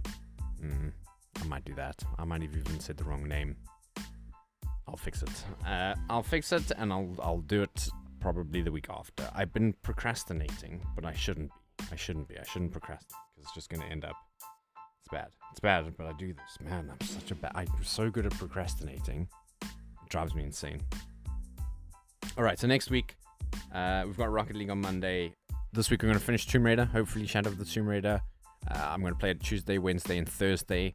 mm, 0.63 0.93
I 1.41 1.45
might 1.45 1.65
do 1.65 1.75
that. 1.75 2.03
I 2.19 2.25
might 2.25 2.43
have 2.43 2.57
even 2.57 2.81
said 2.81 2.97
the 2.97 3.05
wrong 3.05 3.27
name. 3.27 3.57
I'll 4.89 4.97
fix 4.97 5.23
it. 5.23 5.45
Uh, 5.67 5.95
I'll 6.11 6.23
fix 6.23 6.53
it 6.53 6.71
and 6.77 6.93
I'll 6.93 7.15
I'll 7.23 7.41
do 7.41 7.63
it 7.63 7.89
probably 8.21 8.63
the 8.63 8.73
week 8.73 8.89
after. 8.91 9.29
I've 9.35 9.53
been 9.53 9.73
procrastinating, 9.83 10.83
but 10.95 11.07
I 11.07 11.15
shouldn't 11.15 11.51
be. 11.51 11.62
I 11.91 11.97
shouldn't 11.97 12.29
be. 12.29 12.39
I 12.39 12.45
shouldn't 12.45 12.73
procrastinate 12.73 13.21
because 13.35 13.45
it's 13.45 13.55
just 13.55 13.71
going 13.71 13.83
to 13.83 13.89
end 13.89 14.05
up. 14.05 14.17
It's 15.01 15.11
bad. 15.11 15.29
It's 15.51 15.61
bad, 15.61 15.93
but 15.97 16.07
I 16.07 16.13
do 16.13 16.33
this. 16.33 16.59
Man, 16.61 16.91
I'm 16.91 17.07
such 17.07 17.31
a 17.31 17.35
bad. 17.35 17.53
I'm 17.55 17.67
so 17.83 18.11
good 18.11 18.27
at 18.27 18.33
procrastinating. 18.33 19.29
It 19.63 20.09
drives 20.09 20.35
me 20.35 20.43
insane. 20.45 20.81
All 22.39 22.45
right, 22.45 22.59
so 22.59 22.67
next 22.67 22.91
week 22.91 23.17
uh, 23.75 24.05
we've 24.07 24.17
got 24.17 24.31
Rocket 24.31 24.57
League 24.57 24.71
on 24.71 24.81
Monday. 24.81 25.35
This 25.73 25.91
week 25.91 26.03
we're 26.03 26.09
going 26.09 26.19
to 26.19 26.25
finish 26.25 26.47
Tomb 26.47 26.65
Raider. 26.65 26.85
Hopefully, 26.85 27.27
Shadow 27.27 27.51
of 27.51 27.59
the 27.59 27.65
Tomb 27.65 27.87
Raider. 27.87 28.21
Uh, 28.71 28.79
I'm 28.79 29.01
going 29.01 29.13
to 29.13 29.19
play 29.19 29.31
it 29.31 29.41
Tuesday, 29.43 29.79
Wednesday, 29.79 30.19
and 30.19 30.29
Thursday. 30.29 30.95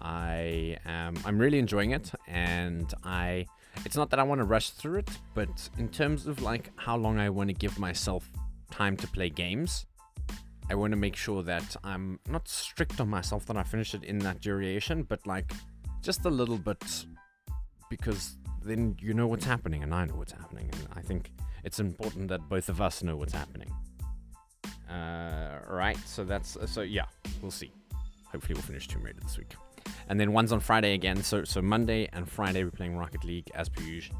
I 0.00 0.78
am. 0.84 1.14
I'm 1.24 1.38
really 1.38 1.58
enjoying 1.58 1.90
it, 1.92 2.12
and 2.26 2.92
I. 3.04 3.46
It's 3.84 3.96
not 3.96 4.10
that 4.10 4.18
I 4.18 4.22
want 4.22 4.40
to 4.40 4.44
rush 4.44 4.70
through 4.70 4.98
it, 4.98 5.10
but 5.34 5.68
in 5.78 5.88
terms 5.88 6.26
of 6.26 6.42
like 6.42 6.70
how 6.76 6.96
long 6.96 7.18
I 7.18 7.30
want 7.30 7.48
to 7.48 7.54
give 7.54 7.78
myself 7.78 8.30
time 8.70 8.96
to 8.98 9.06
play 9.06 9.30
games, 9.30 9.86
I 10.70 10.74
want 10.74 10.92
to 10.92 10.96
make 10.96 11.16
sure 11.16 11.42
that 11.42 11.76
I'm 11.84 12.18
not 12.28 12.48
strict 12.48 13.00
on 13.00 13.08
myself 13.08 13.46
that 13.46 13.56
I 13.56 13.62
finish 13.62 13.94
it 13.94 14.04
in 14.04 14.18
that 14.20 14.40
duration, 14.40 15.02
but 15.02 15.26
like 15.26 15.52
just 16.02 16.24
a 16.24 16.30
little 16.30 16.58
bit 16.58 17.04
because 17.90 18.36
then 18.64 18.96
you 19.00 19.12
know 19.12 19.26
what's 19.26 19.44
happening 19.44 19.82
and 19.82 19.94
I 19.94 20.04
know 20.06 20.14
what's 20.14 20.32
happening, 20.32 20.70
and 20.72 20.88
I 20.94 21.00
think 21.00 21.30
it's 21.64 21.80
important 21.80 22.28
that 22.28 22.48
both 22.48 22.68
of 22.68 22.80
us 22.80 23.02
know 23.02 23.16
what's 23.16 23.32
happening. 23.32 23.70
Uh, 24.90 25.58
right, 25.68 25.98
so 26.06 26.24
that's 26.24 26.56
so 26.66 26.82
yeah, 26.82 27.06
we'll 27.40 27.50
see. 27.50 27.72
Hopefully, 28.30 28.54
we'll 28.54 28.62
finish 28.62 28.88
Tomb 28.88 29.02
Raider 29.02 29.20
this 29.22 29.36
week, 29.36 29.54
and 30.08 30.18
then 30.18 30.32
one's 30.32 30.52
on 30.52 30.60
Friday 30.60 30.94
again. 30.94 31.22
So 31.22 31.44
so 31.44 31.60
Monday 31.60 32.08
and 32.12 32.28
Friday 32.28 32.64
we're 32.64 32.70
playing 32.70 32.96
Rocket 32.96 33.24
League 33.24 33.50
as 33.54 33.68
per 33.68 33.82
usual, 33.82 34.16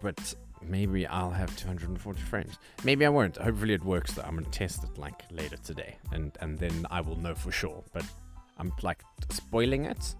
but 0.00 0.34
maybe 0.66 1.06
I'll 1.06 1.30
have 1.30 1.54
240 1.56 2.20
frames. 2.20 2.58
Maybe 2.84 3.04
I 3.06 3.08
won't. 3.08 3.36
Hopefully 3.36 3.74
it 3.74 3.84
works 3.84 4.12
though. 4.12 4.22
I'm 4.22 4.34
gonna 4.36 4.46
test 4.50 4.84
it 4.84 4.98
like 4.98 5.22
later 5.30 5.56
today, 5.58 5.96
and 6.12 6.36
and 6.40 6.58
then 6.58 6.86
I 6.90 7.00
will 7.00 7.16
know 7.16 7.34
for 7.34 7.52
sure. 7.52 7.82
But 7.92 8.04
I'm 8.58 8.72
like 8.82 9.02
spoiling 9.30 9.84
it, 9.84 10.14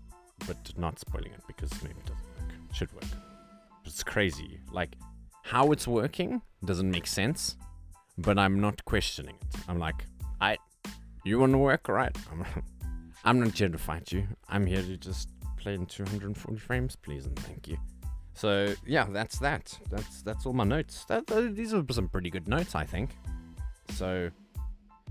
but 0.46 0.76
not 0.76 0.99
spoiling 0.99 1.32
it 1.32 1.42
because 1.46 1.70
maybe 1.82 1.99
it 1.99 2.06
doesn't 2.06 2.25
work. 2.38 2.75
Should 2.75 2.92
work. 2.92 3.04
It's 3.84 4.02
crazy. 4.02 4.61
Like 4.70 4.96
how 5.42 5.72
it's 5.72 5.87
working 5.87 6.40
doesn't 6.64 6.90
make 6.90 7.06
sense, 7.06 7.56
but 8.18 8.38
I'm 8.38 8.61
not 8.61 8.84
questioning 8.84 9.37
it. 9.40 9.61
I'm 9.68 9.78
like, 9.78 10.06
I, 10.40 10.56
you 11.25 11.38
want 11.38 11.52
to 11.52 11.58
work, 11.58 11.88
right? 11.88 12.16
I'm, 12.30 12.44
I'm 13.25 13.40
not 13.40 13.56
here 13.58 13.68
to 13.68 13.78
fight 13.78 14.12
you. 14.12 14.26
I'm 14.49 14.66
here 14.66 14.82
to 14.82 14.96
just 14.96 15.28
play 15.56 15.75
in 15.75 15.87
240 15.87 16.58
frames, 16.58 16.96
please 16.96 17.26
and 17.26 17.38
thank 17.38 17.68
you. 17.68 17.76
So 18.34 18.74
yeah, 18.86 19.06
that's 19.10 19.38
that. 19.40 19.78
That's 19.90 20.22
that's 20.22 20.46
all 20.46 20.52
my 20.52 20.64
notes. 20.64 21.04
That, 21.06 21.26
that, 21.26 21.54
these 21.54 21.74
are 21.74 21.84
some 21.90 22.08
pretty 22.08 22.30
good 22.30 22.48
notes, 22.48 22.74
I 22.74 22.84
think. 22.84 23.10
So 23.90 24.30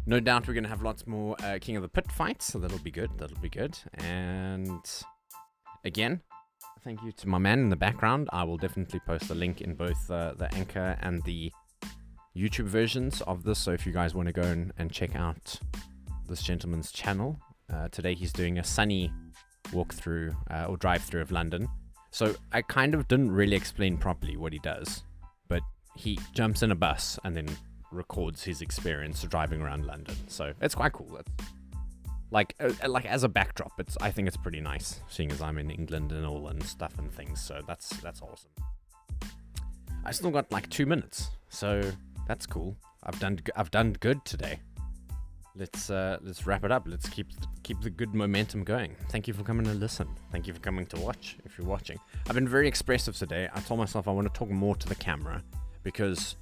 no 0.05 0.19
doubt 0.19 0.47
we're 0.47 0.53
gonna 0.53 0.67
have 0.67 0.81
lots 0.81 1.05
more 1.05 1.35
uh, 1.43 1.59
King 1.61 1.75
of 1.75 1.83
the 1.83 1.89
Pit 1.89 2.11
fights, 2.11 2.45
so 2.45 2.59
that'll 2.59 2.79
be 2.79 2.91
good. 2.91 3.11
That'll 3.17 3.39
be 3.39 3.49
good. 3.49 3.77
And 3.95 4.83
again, 5.85 6.21
thank 6.83 7.03
you 7.03 7.11
to 7.11 7.27
my 7.27 7.37
man 7.37 7.59
in 7.59 7.69
the 7.69 7.75
background. 7.75 8.29
I 8.33 8.43
will 8.43 8.57
definitely 8.57 8.99
post 9.01 9.29
a 9.29 9.35
link 9.35 9.61
in 9.61 9.75
both 9.75 10.09
uh, 10.09 10.33
the 10.35 10.53
Anchor 10.55 10.97
and 11.01 11.23
the 11.23 11.51
YouTube 12.35 12.65
versions 12.65 13.21
of 13.21 13.43
this. 13.43 13.59
So 13.59 13.71
if 13.71 13.85
you 13.85 13.91
guys 13.91 14.15
want 14.15 14.27
to 14.27 14.33
go 14.33 14.41
and, 14.41 14.71
and, 14.77 14.91
check 14.91 15.15
out 15.15 15.59
this 16.27 16.41
gentleman's 16.41 16.91
channel, 16.91 17.39
uh, 17.71 17.89
today 17.89 18.15
he's 18.15 18.31
doing 18.33 18.57
a 18.57 18.63
sunny 18.63 19.11
walkthrough 19.67 20.35
uh, 20.49 20.65
or 20.65 20.77
drive 20.77 21.03
through 21.03 21.21
of 21.21 21.31
London. 21.31 21.67
So 22.11 22.35
I 22.51 22.61
kind 22.61 22.93
of 22.93 23.07
didn't 23.07 23.31
really 23.31 23.55
explain 23.55 23.97
properly 23.97 24.37
what 24.37 24.53
he 24.53 24.59
does, 24.59 25.03
but 25.47 25.61
he 25.95 26.19
jumps 26.33 26.61
in 26.61 26.71
a 26.71 26.75
bus 26.75 27.17
and 27.23 27.35
then 27.35 27.47
records 27.91 28.43
his 28.43 28.61
experience 28.61 29.23
driving 29.23 29.61
around 29.61 29.85
London. 29.85 30.15
So 30.27 30.53
it's 30.61 30.75
quite 30.75 30.93
cool. 30.93 31.17
It's, 31.17 31.31
like 32.31 32.55
uh, 32.59 32.71
like 32.87 33.05
as 33.05 33.25
a 33.25 33.27
backdrop 33.27 33.73
it's 33.77 33.97
i 33.99 34.09
think 34.09 34.25
it's 34.25 34.37
pretty 34.37 34.61
nice 34.61 35.01
seeing 35.09 35.29
as 35.33 35.41
i'm 35.41 35.57
in 35.57 35.69
england 35.69 36.13
and 36.13 36.25
all 36.25 36.47
and 36.47 36.63
stuff 36.63 36.97
and 36.97 37.11
things. 37.11 37.41
So 37.41 37.61
that's 37.67 37.89
that's 37.97 38.21
awesome. 38.21 38.51
I 40.05 40.11
still 40.11 40.31
got 40.31 40.51
like 40.51 40.69
two 40.69 40.85
minutes. 40.85 41.29
So 41.49 41.81
that's 42.27 42.45
cool. 42.45 42.77
I've 43.03 43.19
done 43.19 43.39
i've 43.55 43.71
done 43.71 43.93
good 43.99 44.23
today 44.25 44.59
let's 45.55 45.89
uh 45.89 46.17
let's 46.21 46.47
wrap 46.47 46.63
it 46.63 46.71
up 46.71 46.83
let's 46.87 47.09
keep 47.09 47.27
keep 47.63 47.79
the 47.81 47.89
good 47.89 48.13
momentum 48.13 48.63
going 48.63 48.95
thank 49.09 49.27
you 49.27 49.33
for 49.33 49.43
coming 49.43 49.65
to 49.65 49.73
listen 49.73 50.07
thank 50.31 50.47
you 50.47 50.53
for 50.53 50.59
coming 50.61 50.85
to 50.85 50.97
watch 50.99 51.37
if 51.43 51.57
you're 51.57 51.67
watching 51.67 51.99
i've 52.27 52.35
been 52.35 52.47
very 52.47 52.67
expressive 52.67 53.15
today 53.17 53.49
i 53.53 53.59
told 53.59 53.79
myself 53.79 54.07
i 54.07 54.11
want 54.11 54.25
to 54.25 54.37
talk 54.37 54.49
more 54.49 54.75
to 54.75 54.87
the 54.87 54.95
camera 54.95 55.43
because 55.83 56.35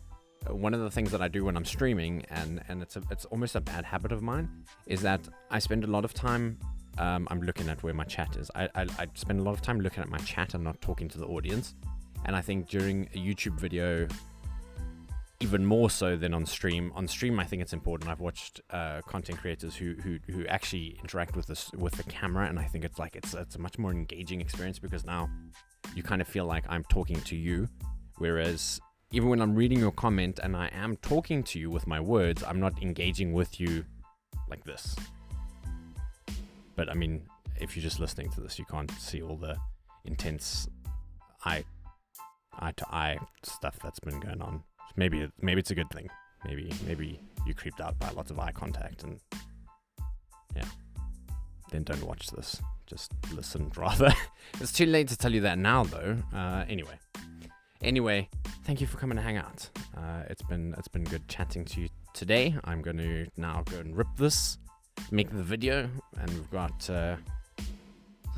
one 0.47 0.73
of 0.73 0.79
the 0.79 0.89
things 0.89 1.11
that 1.11 1.21
I 1.21 1.27
do 1.27 1.45
when 1.45 1.57
I'm 1.57 1.65
streaming, 1.65 2.25
and 2.29 2.61
and 2.69 2.81
it's 2.81 2.95
a, 2.95 3.03
it's 3.11 3.25
almost 3.25 3.55
a 3.55 3.61
bad 3.61 3.85
habit 3.85 4.11
of 4.11 4.21
mine, 4.21 4.49
is 4.87 5.01
that 5.01 5.21
I 5.51 5.59
spend 5.59 5.83
a 5.83 5.87
lot 5.87 6.05
of 6.05 6.13
time. 6.13 6.57
Um, 6.97 7.27
I'm 7.31 7.41
looking 7.41 7.69
at 7.69 7.81
where 7.83 7.93
my 7.93 8.03
chat 8.03 8.35
is. 8.35 8.49
I, 8.55 8.69
I 8.75 8.85
I 8.97 9.07
spend 9.13 9.39
a 9.39 9.43
lot 9.43 9.53
of 9.53 9.61
time 9.61 9.79
looking 9.79 10.01
at 10.01 10.09
my 10.09 10.17
chat 10.19 10.53
and 10.53 10.63
not 10.63 10.79
talking 10.81 11.07
to 11.09 11.17
the 11.17 11.25
audience. 11.25 11.75
And 12.25 12.35
I 12.35 12.41
think 12.41 12.67
during 12.67 13.09
a 13.15 13.17
YouTube 13.17 13.59
video, 13.59 14.07
even 15.41 15.65
more 15.65 15.89
so 15.89 16.17
than 16.17 16.33
on 16.33 16.45
stream. 16.45 16.91
On 16.95 17.07
stream, 17.07 17.39
I 17.39 17.45
think 17.45 17.61
it's 17.61 17.73
important. 17.73 18.09
I've 18.09 18.19
watched 18.19 18.59
uh, 18.71 19.01
content 19.07 19.39
creators 19.39 19.75
who, 19.75 19.95
who 20.03 20.19
who 20.29 20.45
actually 20.47 20.97
interact 21.01 21.35
with 21.35 21.47
this 21.47 21.71
with 21.73 21.93
the 21.93 22.03
camera, 22.03 22.47
and 22.47 22.59
I 22.59 22.65
think 22.65 22.83
it's 22.83 22.99
like 22.99 23.15
it's 23.15 23.33
it's 23.33 23.55
a 23.55 23.59
much 23.59 23.77
more 23.77 23.91
engaging 23.91 24.41
experience 24.41 24.79
because 24.79 25.05
now 25.05 25.29
you 25.95 26.03
kind 26.03 26.21
of 26.21 26.27
feel 26.27 26.45
like 26.45 26.65
I'm 26.67 26.83
talking 26.85 27.21
to 27.21 27.35
you, 27.35 27.69
whereas 28.17 28.81
even 29.11 29.29
when 29.29 29.41
I'm 29.41 29.55
reading 29.55 29.79
your 29.79 29.91
comment 29.91 30.39
and 30.43 30.55
I 30.55 30.69
am 30.73 30.97
talking 30.97 31.41
to 31.43 31.59
you 31.59 31.69
with 31.69 31.87
my 31.87 31.99
words, 31.99 32.43
I'm 32.43 32.59
not 32.59 32.81
engaging 32.81 33.33
with 33.33 33.59
you 33.59 33.85
like 34.49 34.63
this. 34.65 34.95
But 36.75 36.89
I 36.89 36.93
mean, 36.93 37.23
if 37.59 37.75
you're 37.75 37.83
just 37.83 37.99
listening 37.99 38.29
to 38.31 38.41
this, 38.41 38.59
you 38.59 38.65
can't 38.65 38.91
see 38.91 39.21
all 39.21 39.37
the 39.37 39.57
intense 40.05 40.67
eye 41.45 41.63
eye 42.59 42.73
to 42.73 42.85
eye 42.93 43.17
stuff 43.43 43.79
that's 43.81 43.99
been 43.99 44.19
going 44.19 44.41
on. 44.41 44.63
Maybe 44.95 45.29
maybe 45.41 45.59
it's 45.59 45.71
a 45.71 45.75
good 45.75 45.89
thing. 45.89 46.09
Maybe 46.45 46.71
maybe 46.85 47.19
you 47.45 47.53
creeped 47.53 47.81
out 47.81 47.97
by 47.99 48.09
lots 48.11 48.31
of 48.31 48.39
eye 48.39 48.51
contact 48.51 49.03
and 49.03 49.19
yeah. 50.55 50.65
Then 51.71 51.83
don't 51.83 52.03
watch 52.03 52.27
this. 52.31 52.61
Just 52.87 53.13
listen 53.33 53.71
rather. 53.77 54.13
it's 54.59 54.71
too 54.71 54.85
late 54.85 55.07
to 55.09 55.17
tell 55.17 55.33
you 55.33 55.41
that 55.41 55.57
now 55.57 55.83
though. 55.83 56.17
Uh, 56.33 56.65
anyway. 56.67 56.99
Anyway, 57.81 58.27
thank 58.65 58.81
you 58.81 58.87
for 58.87 58.97
coming 58.97 59.15
to 59.15 59.21
hang 59.21 59.37
out. 59.37 59.69
Uh, 59.95 60.23
it's 60.29 60.41
been 60.41 60.75
it's 60.77 60.89
been 60.89 61.05
good 61.05 61.27
chatting 61.29 61.63
to 61.65 61.81
you 61.81 61.89
today. 62.13 62.55
I'm 62.65 62.81
going 62.81 62.97
to 62.97 63.27
now 63.37 63.63
go 63.69 63.77
and 63.77 63.95
rip 63.95 64.07
this, 64.17 64.57
make 65.11 65.29
the 65.29 65.43
video, 65.43 65.89
and 66.19 66.29
we've 66.31 66.51
got 66.51 66.89
uh, 66.89 67.15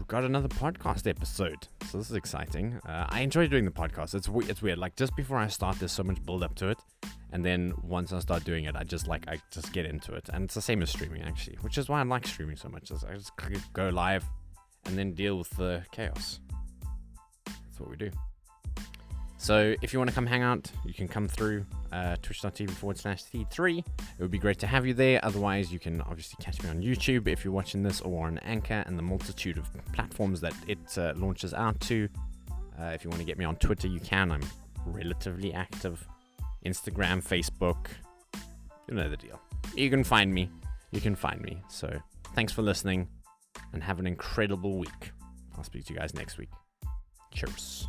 we've 0.02 0.08
got 0.08 0.24
another 0.24 0.48
podcast 0.48 1.08
episode. 1.08 1.68
So 1.88 2.00
this 2.00 2.10
is 2.10 2.16
exciting. 2.16 2.80
Uh, 2.88 3.06
I 3.10 3.22
enjoy 3.22 3.48
doing 3.48 3.66
the 3.66 3.72
podcast. 3.72 4.16
It's 4.16 4.28
it's 4.50 4.60
weird. 4.60 4.80
Like 4.80 4.96
just 4.96 5.16
before 5.16 5.38
I 5.38 5.46
start, 5.46 5.78
there's 5.78 5.92
so 5.92 6.02
much 6.02 6.26
build 6.26 6.42
up 6.42 6.56
to 6.56 6.70
it, 6.70 6.80
and 7.32 7.46
then 7.46 7.74
once 7.84 8.12
I 8.12 8.18
start 8.18 8.44
doing 8.44 8.66
it, 8.66 8.76
I 8.76 8.84
just 8.84 9.08
like 9.08 9.28
I 9.28 9.38
just 9.52 9.72
get 9.74 9.86
into 9.86 10.14
it. 10.14 10.28
And 10.34 10.46
it's 10.46 10.56
the 10.56 10.62
same 10.62 10.82
as 10.82 10.90
streaming 10.90 11.22
actually, 11.22 11.58
which 11.62 11.78
is 11.78 11.88
why 11.88 12.00
I 12.00 12.04
like 12.04 12.26
streaming 12.26 12.56
so 12.56 12.68
much. 12.68 12.92
I 12.92 13.14
just 13.14 13.32
go 13.74 13.90
live 13.90 14.26
and 14.88 14.98
then 14.98 15.14
deal 15.14 15.38
with 15.38 15.52
the 15.52 15.84
chaos. 15.92 16.40
That's 17.46 17.80
what 17.80 17.92
we 17.92 17.96
do. 17.96 18.10
So 19.42 19.74
if 19.82 19.92
you 19.92 19.98
want 19.98 20.08
to 20.08 20.14
come 20.14 20.28
hang 20.28 20.44
out, 20.44 20.72
you 20.86 20.94
can 20.94 21.08
come 21.08 21.28
through 21.28 21.66
uh, 21.92 22.16
twitch.tv 22.22 22.70
forward 22.70 23.00
slash 23.00 23.24
T3. 23.24 23.80
It 23.80 23.86
would 24.20 24.30
be 24.30 24.38
great 24.38 24.60
to 24.60 24.68
have 24.68 24.86
you 24.86 24.94
there. 24.94 25.20
Otherwise, 25.26 25.74
you 25.74 25.80
can 25.80 26.00
obviously 26.02 26.38
catch 26.40 26.62
me 26.62 26.70
on 26.70 26.80
YouTube 26.80 27.28
if 27.28 27.44
you're 27.44 27.52
watching 27.52 27.82
this 27.82 28.02
or 28.02 28.28
on 28.28 28.38
Anchor 28.40 28.84
and 28.86 29.00
the 29.00 29.02
multitude 29.02 29.58
of 29.58 29.68
platforms 29.94 30.42
that 30.42 30.54
it 30.68 30.78
uh, 30.96 31.14
launches 31.16 31.56
out 31.56 31.80
to. 31.82 32.08
Uh, 32.80 32.92
if 32.94 33.04
you 33.04 33.10
want 33.10 33.20
to 33.20 33.26
get 33.26 33.40
me 33.40 33.44
on 33.44 33.56
Twitter, 33.56 33.88
you 33.88 34.00
can. 34.00 34.32
I'm 34.32 34.44
relatively 34.86 35.56
active. 35.56 36.08
Instagram, 36.64 37.28
Facebook, 37.28 37.88
you 38.88 38.94
know 38.94 39.10
the 39.10 39.18
deal. 39.18 39.42
You 39.76 39.90
can 39.90 40.04
find 40.04 40.32
me. 40.32 40.52
You 40.92 41.02
can 41.02 41.16
find 41.16 41.42
me. 41.42 41.64
So 41.68 41.92
thanks 42.36 42.54
for 42.54 42.62
listening 42.62 43.08
and 43.74 43.82
have 43.82 43.98
an 43.98 44.06
incredible 44.06 44.78
week. 44.78 45.14
I'll 45.58 45.64
speak 45.64 45.86
to 45.86 45.94
you 45.94 46.00
guys 46.00 46.14
next 46.14 46.38
week. 46.38 46.50
Cheers. 47.34 47.88